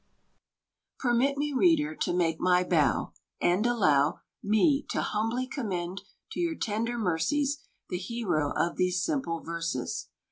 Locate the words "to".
1.97-2.11, 4.89-4.99, 6.31-6.39